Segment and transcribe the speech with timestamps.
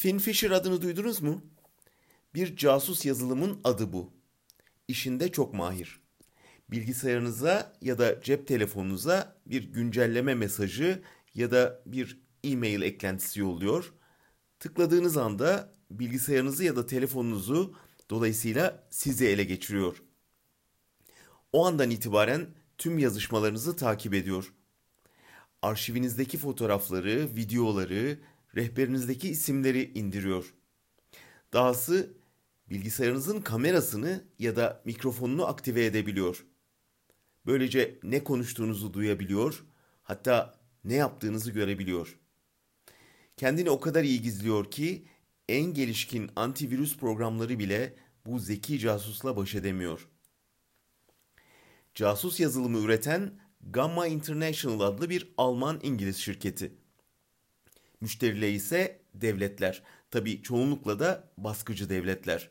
[0.00, 1.42] Finfisher adını duydunuz mu?
[2.34, 4.12] Bir casus yazılımın adı bu.
[4.88, 6.00] İşinde çok mahir.
[6.70, 11.02] Bilgisayarınıza ya da cep telefonunuza bir güncelleme mesajı
[11.34, 13.92] ya da bir e-mail eklentisi yolluyor.
[14.58, 17.74] Tıkladığınız anda bilgisayarınızı ya da telefonunuzu
[18.10, 20.02] dolayısıyla sizi ele geçiriyor.
[21.52, 22.46] O andan itibaren
[22.78, 24.52] tüm yazışmalarınızı takip ediyor.
[25.62, 28.18] Arşivinizdeki fotoğrafları, videoları,
[28.56, 30.54] rehberinizdeki isimleri indiriyor.
[31.52, 32.14] Dahası
[32.70, 36.44] bilgisayarınızın kamerasını ya da mikrofonunu aktive edebiliyor.
[37.46, 39.64] Böylece ne konuştuğunuzu duyabiliyor,
[40.02, 40.54] hatta
[40.84, 42.18] ne yaptığınızı görebiliyor.
[43.36, 45.04] Kendini o kadar iyi gizliyor ki
[45.48, 47.94] en gelişkin antivirüs programları bile
[48.26, 50.08] bu zeki casusla baş edemiyor.
[51.94, 56.72] Casus yazılımı üreten Gamma International adlı bir Alman-İngiliz şirketi.
[58.00, 59.82] Müşterileri ise devletler.
[60.10, 62.50] Tabi çoğunlukla da baskıcı devletler.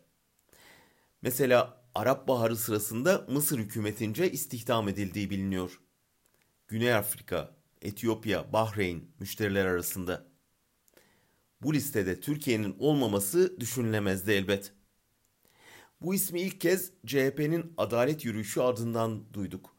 [1.21, 5.79] Mesela Arap Baharı sırasında Mısır hükümetince istihdam edildiği biliniyor.
[6.67, 10.25] Güney Afrika, Etiyopya, Bahreyn müşteriler arasında.
[11.61, 14.73] Bu listede Türkiye'nin olmaması düşünülemezdi elbet.
[16.01, 19.75] Bu ismi ilk kez CHP'nin adalet yürüyüşü ardından duyduk.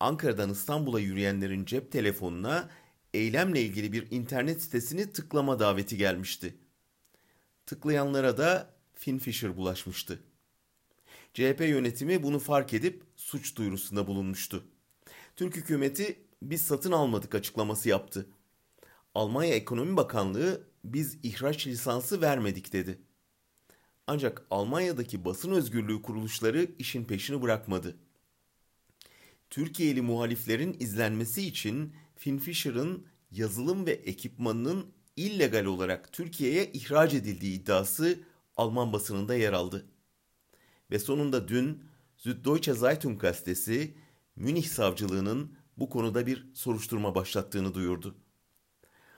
[0.00, 2.70] Ankara'dan İstanbul'a yürüyenlerin cep telefonuna
[3.14, 6.54] eylemle ilgili bir internet sitesini tıklama daveti gelmişti.
[7.66, 10.22] Tıklayanlara da Finfisher bulaşmıştı.
[11.34, 14.64] CHP yönetimi bunu fark edip suç duyurusunda bulunmuştu.
[15.36, 18.26] Türk hükümeti biz satın almadık açıklaması yaptı.
[19.14, 22.98] Almanya Ekonomi Bakanlığı biz ihraç lisansı vermedik dedi.
[24.06, 27.96] Ancak Almanya'daki basın özgürlüğü kuruluşları işin peşini bırakmadı.
[29.50, 38.18] Türkiye'li muhaliflerin izlenmesi için Finfisher'ın yazılım ve ekipmanının illegal olarak Türkiye'ye ihraç edildiği iddiası
[38.56, 39.86] Alman basınında yer aldı.
[40.90, 41.84] Ve sonunda dün
[42.16, 43.94] Süddeutsche Zeitung gazetesi
[44.36, 48.16] Münih savcılığının bu konuda bir soruşturma başlattığını duyurdu.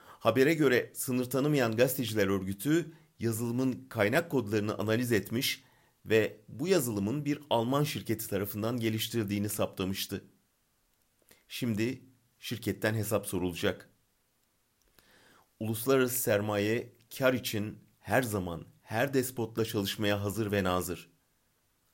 [0.06, 5.64] Habere göre sınır tanımayan gazeteciler örgütü yazılımın kaynak kodlarını analiz etmiş
[6.04, 10.24] ve bu yazılımın bir Alman şirketi tarafından geliştirdiğini saptamıştı.
[11.48, 12.11] Şimdi
[12.42, 13.88] şirketten hesap sorulacak.
[15.60, 21.10] Uluslararası sermaye kar için her zaman her despotla çalışmaya hazır ve nazır.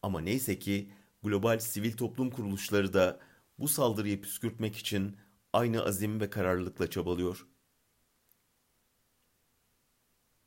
[0.02, 0.92] Ama neyse ki
[1.22, 3.20] global sivil toplum kuruluşları da
[3.58, 5.16] bu saldırıyı püskürtmek için
[5.52, 7.57] aynı azim ve kararlılıkla çabalıyor.''